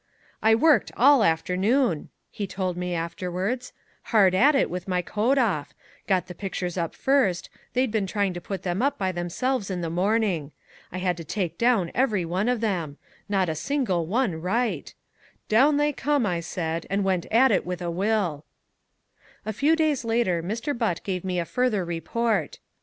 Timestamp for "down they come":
15.49-16.25